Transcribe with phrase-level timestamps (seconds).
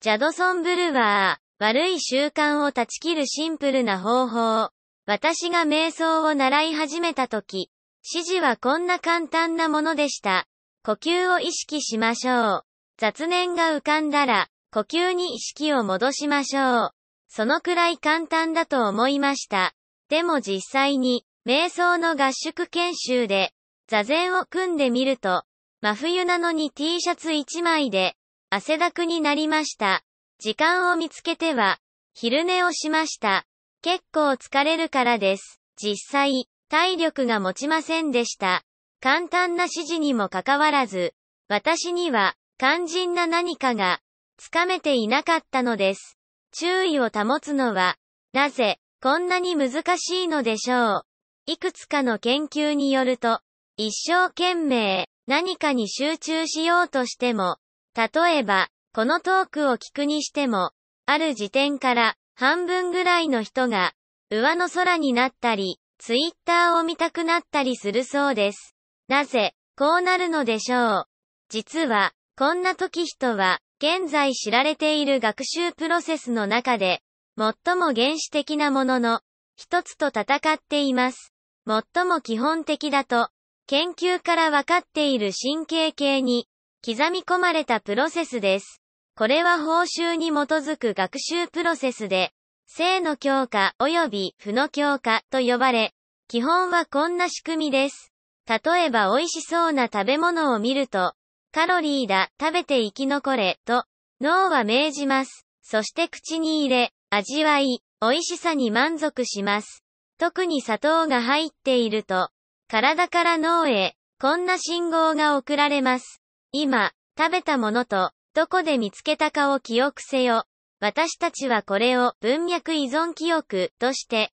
[0.00, 4.70] ジャドソン・ブルワー、悪い習慣を断ち切るシンプルな方法。
[5.06, 7.72] 私が瞑想を習い始めた時、
[8.08, 10.46] 指示はこんな簡単なものでした。
[10.84, 12.64] 呼吸を意識しましょう。
[12.96, 16.90] 雑念が浮かんだら、呼吸に意識を戻しましょう。
[17.26, 19.74] そのくらい簡単だと思いました。
[20.08, 23.52] でも実際に、瞑想の合宿研修で、
[23.88, 25.42] 座禅を組んでみると、
[25.80, 28.14] 真冬なのに T シャツ1枚で、
[28.50, 30.02] 汗だくになりました。
[30.38, 31.78] 時間を見つけては、
[32.14, 33.44] 昼寝をしました。
[33.82, 35.60] 結構疲れるからです。
[35.76, 38.64] 実際、体力が持ちませんでした。
[39.00, 41.12] 簡単な指示にもかかわらず、
[41.48, 44.00] 私には、肝心な何かが、
[44.38, 46.18] つかめていなかったのです。
[46.52, 47.96] 注意を保つのは、
[48.32, 51.02] なぜ、こんなに難しいのでしょう。
[51.44, 53.40] いくつかの研究によると、
[53.76, 57.58] 一生懸命、何かに集中しようとしても、
[57.96, 60.72] 例えば、このトークを聞くにしても、
[61.06, 63.92] ある時点から半分ぐらいの人が
[64.30, 68.74] 上の空になったり、ツイッターを見たくなったりするそうです。
[69.08, 71.04] なぜ、こうなるのでしょう。
[71.48, 77.00] 実は、こんな時人は、現在知られている学習プロセスの中で、
[77.36, 79.20] 最も原始的なものの、
[79.56, 81.32] 一つと戦っています。
[81.66, 83.30] 最も基本的だと、
[83.66, 86.48] 研究からわかっている神経系に、
[86.84, 88.80] 刻み込まれたプロセスです。
[89.16, 92.32] これは報酬に基づく学習プロセスで、
[92.66, 95.92] 性の強化及び負の強化と呼ばれ、
[96.28, 98.12] 基本はこんな仕組みです。
[98.46, 101.14] 例えば美味しそうな食べ物を見ると、
[101.52, 103.84] カロリーだ、食べて生き残れ、と、
[104.20, 105.46] 脳は命じます。
[105.62, 109.82] そして口に入れ、味わい、美味しさに満足します。
[110.18, 112.30] 特に砂糖が入っていると、
[112.68, 116.17] 体から脳へ、こんな信号が送られます。
[116.52, 120.44] 今、食べたものと、どこで見つけたかを記憶せよ。
[120.80, 124.32] 私たちはこれを文脈依存記憶として、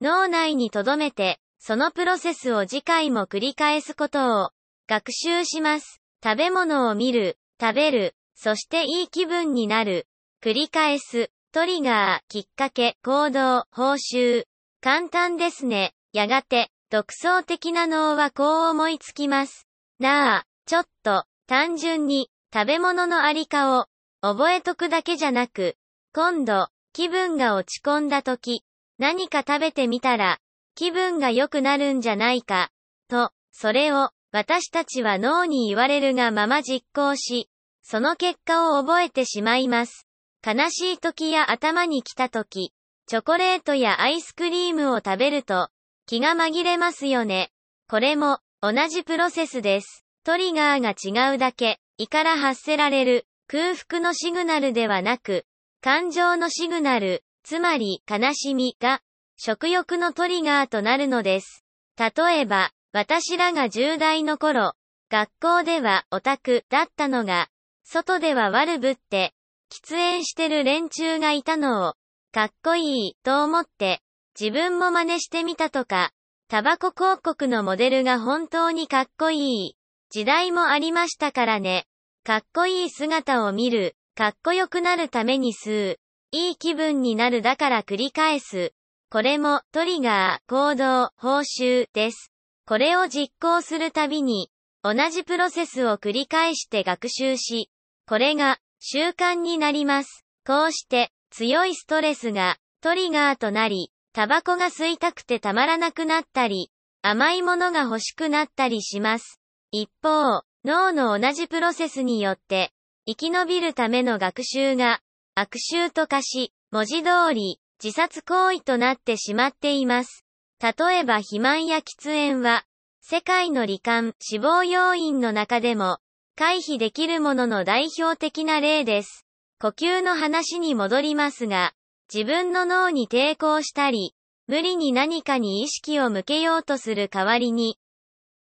[0.00, 4.50] 脳内に留めて、そのプロセスを次回も繰り返すことを
[4.88, 6.00] 学習します。
[6.22, 10.06] 食べ物を見る、食べる、そしていい気分になる。
[10.42, 11.30] 繰り返す。
[11.50, 14.44] トリガー、きっかけ、行動、報酬。
[14.80, 15.94] 簡単ですね。
[16.12, 19.66] やがて、独創的な脳はこう思いつきます。
[19.98, 23.86] なあ、ちょっと、単純に、食べ物のありかを、
[24.20, 25.76] 覚えとくだけじゃなく、
[26.12, 28.64] 今度、気分が落ち込んだ時、
[28.98, 30.38] 何か食べてみたら、
[30.74, 32.70] 気分が良くなるんじゃないか、
[33.08, 37.48] と、それを、私たちは脳に言われるがまま実行し、
[37.82, 40.06] その結果を覚えてしまいます。
[40.46, 42.74] 悲しい時や頭に来た時、
[43.06, 45.70] チョコレートやアイスクリームを食べると、
[46.04, 47.50] 気が紛れますよね。
[47.88, 50.04] これも、同じプロセスです。
[50.28, 55.46] トリガーが違うだけ、胃から発せられる空腹のシグナルではなく、
[55.80, 59.00] 感情のシグナル、つまり悲しみが
[59.38, 61.64] 食欲のトリガーとなるのです。
[61.98, 64.74] 例えば、私らが10代の頃、
[65.10, 67.48] 学校ではオタクだったのが、
[67.84, 69.32] 外では悪ぶって、
[69.72, 71.94] 喫煙してる連中がいたのを、
[72.32, 74.02] かっこいいと思って、
[74.38, 76.10] 自分も真似してみたとか、
[76.48, 79.77] タバコ広告のモデルが本当にかっこいい
[80.10, 81.86] 時代もありましたからね。
[82.24, 85.98] かっこいい姿を見る、かっこよくなるために吸う、
[86.32, 88.72] いい気分になるだから繰り返す。
[89.10, 92.32] これもトリガー、行動、報酬です。
[92.66, 94.50] これを実行するたびに、
[94.82, 97.70] 同じプロセスを繰り返して学習し、
[98.06, 100.24] これが習慣になります。
[100.46, 106.70] こうして強いストレスがトリガーとなり、タバコが吸いたくてたまらなくなったり、
[107.02, 109.40] 甘いものが欲しくなったりします。
[109.70, 112.72] 一方、脳の同じプロセスによって、
[113.06, 115.00] 生き延びるための学習が、
[115.34, 120.24] 悪習と化し、文字通り、自殺行為となってしまっています。
[120.60, 122.64] 例えば肥満や喫煙は、
[123.02, 125.98] 世界の罹患、死亡要因の中でも、
[126.34, 129.26] 回避できるものの代表的な例です。
[129.60, 131.74] 呼吸の話に戻りますが、
[132.12, 134.14] 自分の脳に抵抗したり、
[134.46, 137.78] 無理に何かに意識を向けようとする代わりに、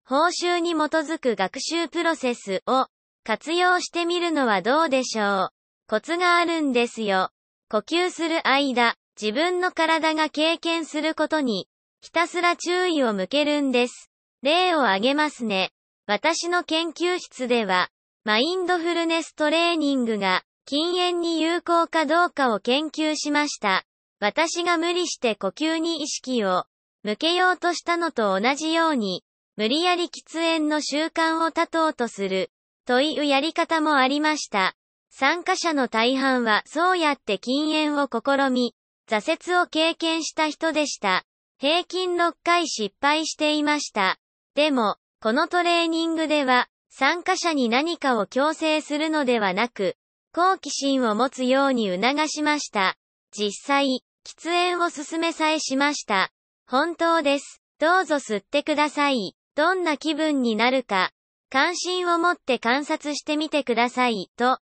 [0.07, 2.85] 報酬に基づく学習プロセスを
[3.23, 5.49] 活用してみるのはどうでしょう。
[5.87, 7.31] コツがあるんですよ。
[7.71, 11.67] 呼吸する間、自分の体が経験することに、
[12.01, 14.11] ひたすら注意を向けるんです。
[14.43, 15.71] 例を挙げますね。
[16.05, 17.89] 私の研究室では、
[18.25, 23.83] マインドフルネストレーニングが禁煙に有効かどうかを研究しました。
[24.19, 26.65] 私が無理して呼吸に意識を
[27.01, 29.23] 向けようとしたのと同じように、
[29.57, 32.51] 無理やり喫煙の習慣を断とうとする、
[32.85, 34.75] というやり方もありました。
[35.09, 38.75] 参加者の大半はそうやって禁煙を試み、
[39.09, 41.23] 挫折を経験した人でした。
[41.57, 44.17] 平均6回失敗していました。
[44.55, 49.95] でも、このトレーニングでは、参加者に何かを強制するのではなく、
[50.33, 52.97] 好奇心を持つように促しました。
[53.31, 56.31] 実際、喫煙を進めさえしました。
[56.67, 57.61] 本当です。
[57.79, 59.35] どうぞ吸ってください。
[59.55, 61.11] どんな気分になるか、
[61.49, 64.59] 関心を持って観察してみてください、と。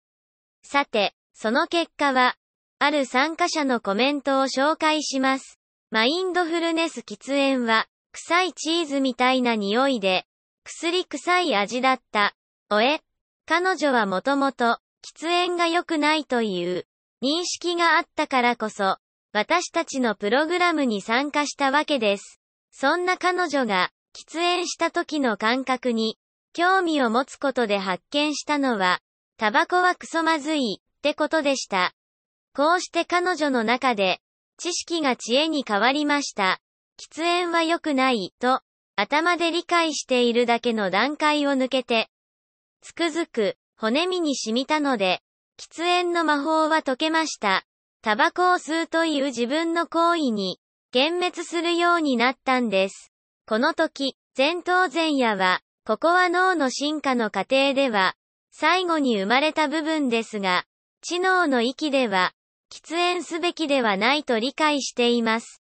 [0.63, 2.35] さて、その結果は、
[2.79, 5.59] ある参加者のコメントを紹介します。
[5.91, 10.25] マインドフルネス喫煙は、臭いチーズみたいな匂いで、
[10.63, 12.33] 薬臭い味だった。
[12.69, 13.01] おえ
[13.45, 16.85] 彼女はもともと、喫煙が良くないという
[17.21, 18.97] 認識があったからこそ、
[19.33, 22.39] 私たちのプログラムに参加したわけです。
[22.71, 26.17] そんな彼女が、喫煙した時の感覚に、
[26.51, 28.99] 興味を持つことで発見したのは、
[29.37, 31.93] タバコはクソまずい、ってことでした。
[32.55, 34.19] こうして彼女の中で、
[34.57, 36.59] 知識が知恵に変わりました。
[36.99, 38.61] 喫煙は良くない、と、
[38.95, 42.09] 頭で理解しているだけの段階を抜けて、
[42.81, 45.21] つくづく、骨身に染みたので、
[45.59, 47.65] 喫煙の魔法は解けました。
[48.01, 50.59] タバコを吸うという自分の行為に、
[50.91, 53.11] 幻滅するようになったんです。
[53.49, 58.13] この時、前頭前野は、ここは脳の進化の過程では、
[58.51, 60.65] 最後に生まれた部分ですが、
[61.01, 62.33] 知能の域では、
[62.69, 65.63] 喫煙すべきではないと理解しています。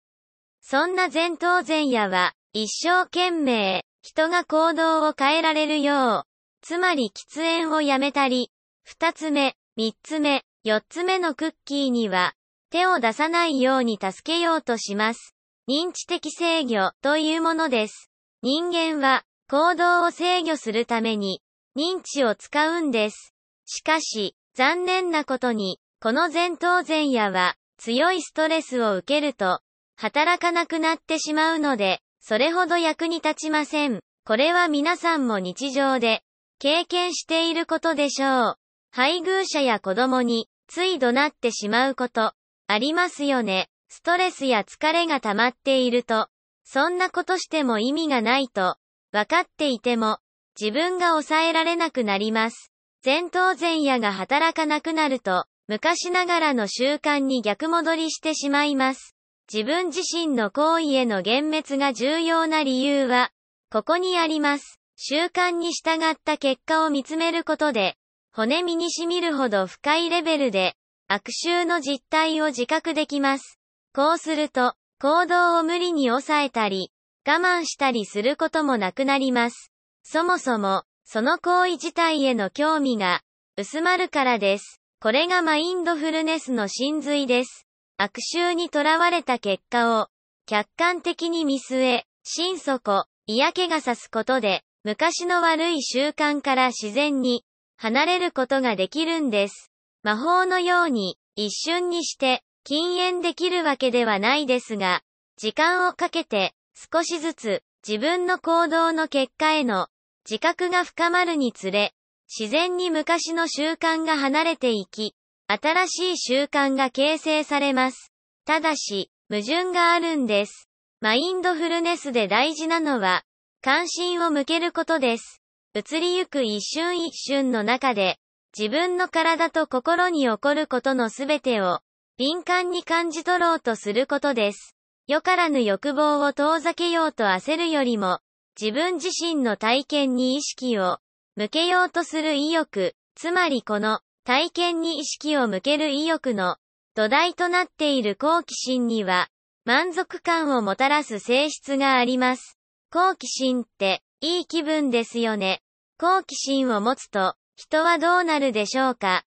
[0.61, 6.23] そんな前頭前野は、一生懸命、人が行動を変えられるよう、
[6.61, 8.51] つまり喫煙をやめたり、
[8.83, 12.35] 二つ目、三つ目、四つ目のクッキーには、
[12.69, 15.35] 手を出さないように助けようとします。
[15.67, 18.09] 認知的制御というものです。
[18.41, 21.41] 人間は、行動を制御するために、
[21.77, 23.33] 認知を使うんです。
[23.65, 29.61] しかし、残念なことに、この前頭前野は、強いストレスを受けると、
[29.95, 34.01] 働かなくなってしまうので、それほど役に立ちません。
[34.25, 36.21] これは皆さんも日常で、
[36.59, 38.55] 経験していることでしょう。
[38.91, 42.33] 配偶者や子供に、つい怒鳴ってしまうこと、
[42.67, 43.70] ありますよね。
[43.93, 46.29] ストレスや疲れが溜まっていると、
[46.63, 48.77] そんなことしても意味がないと、
[49.11, 50.19] 分かっていても、
[50.57, 52.71] 自分が抑えられなくなります。
[53.03, 59.17] 前頭前野が働かなくなると、昔ながらの習慣に逆戻りしてしまいます。
[59.51, 63.31] 自分自身の行為への幻滅が重要な理由は、
[63.69, 64.79] ここにあります。
[64.95, 67.97] 習慣に従った結果を見つめることで、
[68.31, 70.75] 骨身に染みるほど深いレベルで、
[71.09, 73.57] 悪臭の実態を自覚できます。
[73.93, 76.91] こうすると、行動を無理に抑えたり、
[77.27, 79.71] 我慢したりすることもなくなります。
[80.03, 83.21] そもそも、その行為自体への興味が、
[83.57, 84.79] 薄まるからです。
[85.01, 87.67] これがマインドフルネスの真髄です。
[87.97, 90.07] 悪臭にとらわれた結果を、
[90.45, 97.43] 客観的に見据え、心底、嫌気がさすことで、昔の悪い習慣から自然に、
[97.75, 99.69] 離れることができるんです。
[100.01, 105.01] 魔法のように、一瞬にして、禁煙できるわけではないですが、
[105.37, 109.87] 時間をかけて、少しずつ、自分の行動の結果への、
[110.29, 111.93] 自覚が深まるにつれ、
[112.29, 115.15] 自然に昔の習慣が離れていき、
[115.47, 118.13] 新しい習慣が形成されます。
[118.45, 120.69] ただし、矛盾があるんです。
[121.01, 123.23] マインドフルネスで大事なのは、
[123.61, 125.41] 関心を向けることです。
[125.73, 128.17] 移りゆく一瞬一瞬の中で、
[128.57, 131.79] 自分の体と心に起こることのすべてを、
[132.17, 134.75] 敏感に感じ取ろうとすることです。
[135.07, 138.19] よからぬ欲望を遠ざけようと焦るよりも、
[138.59, 140.99] 自分自身の体験に意識を
[141.35, 146.57] 向けようとする意欲、つまりこの体験に意識を向ける意欲の
[146.93, 149.29] 土台となっている好奇心には
[149.65, 152.57] 満足感をもたらす性質があります。
[152.91, 155.61] 好奇心っていい気分ですよね。
[155.97, 159.23] 好奇心を持つと人はどうなるでしょうか？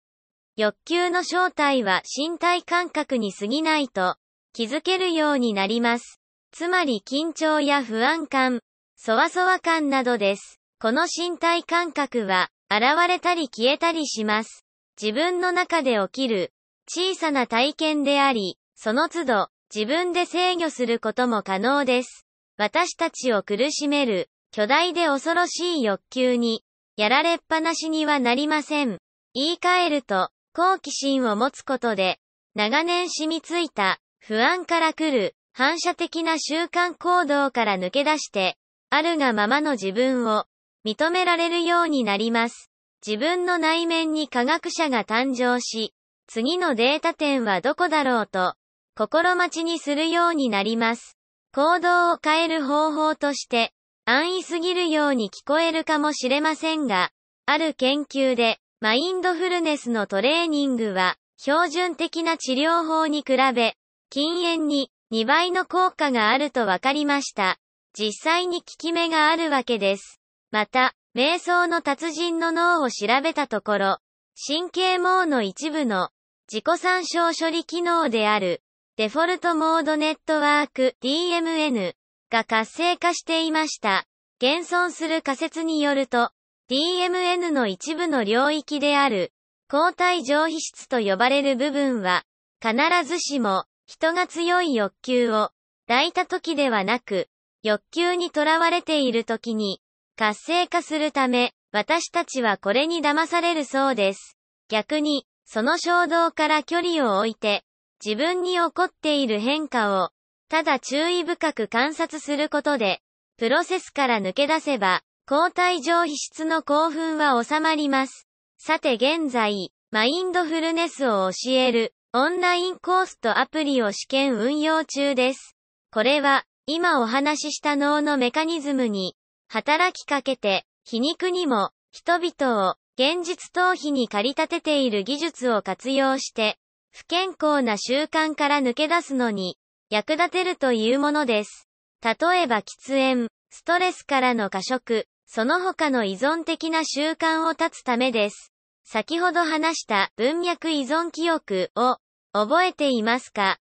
[0.56, 4.16] 欲求の正体は身体感覚に過ぎないと
[4.52, 6.20] 気づけるようになります。
[6.52, 8.60] つまり緊張や不安感、
[8.94, 10.60] そわそわ感などです。
[10.80, 14.64] この身体感覚は、現れたり消えたりします。
[15.00, 16.52] 自分の中で起きる、
[16.88, 22.24] 小さな体験であり、その都度、自分で制御することも可能です。
[22.56, 26.62] 私たちを苦しめる、巨大で恐ろしい欲求に、
[26.96, 28.98] やられっぱなしにはなりません。
[29.34, 32.20] 言い換えると、好奇心を持つことで、
[32.54, 38.56] 長年染みついた、不安から来る、反射的な習慣行動から抜け出して、
[38.88, 40.46] あるがままの自分を、
[40.86, 42.70] 認められるようになります。
[43.04, 45.92] 自分の内面に科学者が誕生し、
[46.28, 48.54] 次のデータ点はどこだろうと、
[48.96, 51.18] 心待ちにするようになります。
[51.52, 53.72] 行動を変える方法として、
[54.04, 57.10] 安易すぎるように聞こえるかもしれませんが、
[57.44, 63.78] ある研究で、マインドフルネスのトレーニングは、標準的な治療法に比べ、
[64.10, 67.56] 禁煙に2倍の効果があると分かりました。
[67.98, 70.20] 実際に効き目があるわけです。
[70.50, 73.98] また、瞑想の達人の脳を調べたところ、
[74.46, 76.10] 神経網の一部の
[76.52, 78.62] 自己参照処理機能である
[78.98, 81.94] デフォルトモードネットワーク DMN
[82.30, 84.04] が活性化していました。
[84.42, 86.32] 現存する仮説によると、
[86.70, 89.34] DMN の一部の領域である
[89.68, 92.24] 抗体上皮質と呼ばれる部分は、
[92.62, 95.50] 必ずしも人が強い欲求を
[95.86, 97.28] 抱いた時ではなく、
[97.62, 99.82] 欲求にとらわれている時に
[100.16, 104.38] 活性化するため、私たちはこれに騙されるそうです。
[104.70, 107.62] 逆に、その衝動から距離を置いて、
[108.02, 110.10] 自分に起こっている変化を、
[110.48, 113.00] ただ注意深く観察することで、
[113.36, 118.28] プロセスから抜け出せば、抗体上皮質の興奮は収まります。
[118.58, 125.56] さて現在、マインドフルネスを教える、オンラインコースとアプリを試験運用中です。
[125.90, 129.16] これは、今お話しした脳のメカニズムに、
[129.48, 136.58] 働きかけて、皮肉にも、人々を、現実逃避に駆り立てている技術を活用して、
[136.92, 139.56] 不健康な習慣から抜け出すのに、
[139.88, 141.66] 役立てるというものです。
[142.02, 148.52] 例えば喫煙、ストレスからの過食、その他の依存的な習慣を断つためです。
[148.84, 151.96] 先ほど話した文脈依存記憶を
[152.32, 153.58] 覚えていますか？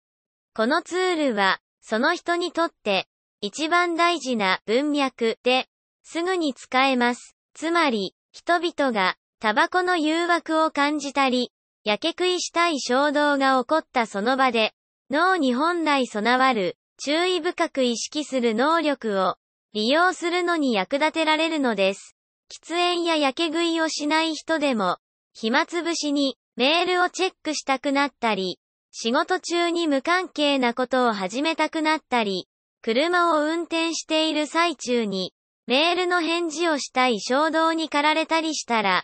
[0.55, 3.07] このツールは、その人にとって
[3.41, 5.67] 一番大事な文脈で、
[6.03, 7.35] すぐに使えます。
[7.53, 11.51] つまり、人々が、タバコの誘惑を感じたり、
[11.83, 14.73] やけ食いしたい衝動が起こったその場で、
[15.09, 19.35] 脳に本来備わる、注意深く意識する能力を、
[19.73, 22.15] 利用するのに役立てられるのです。
[22.51, 24.97] 喫煙ややけ食いをしない人でも、
[25.33, 28.59] 暇つぶしにメールをチェックしたくなったり、
[28.91, 32.47] 仕事中に無関係なことを始めたくなったり、
[32.81, 35.33] 車を運転している最中に、
[35.67, 39.03] メールの返事をしたい衝動に駆られたりしたら、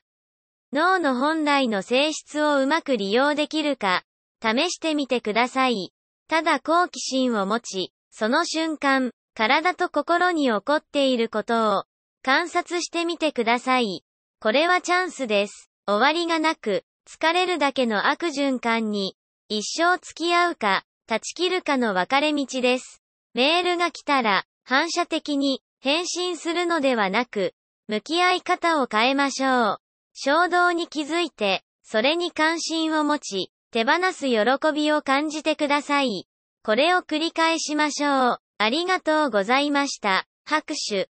[0.74, 4.04] 脳の本来の性質をうまく利用できるか、
[4.42, 5.92] 試してみてください。
[6.28, 11.84] ただ好奇心を持ち、その瞬間、体と心に起こっていることを
[12.24, 14.06] 観察してみてください。
[14.40, 15.70] これはチャンスです。
[15.86, 19.18] 終わりがなく、疲れるだけの悪循環に、
[19.50, 23.04] 一生付き合うか、断ち切るかの分かれ道です。
[23.34, 27.54] メールが来たら、反射的に、返信するのではなく、
[27.90, 29.78] 向き合い方を変えましょう。
[30.14, 36.26] 衝動に気づいて、それに関心を持ち、手放す喜びを感じてください。
[36.64, 38.45] これを繰り返しましょう。
[38.66, 40.26] ありがとうございました。
[40.44, 41.15] 拍手。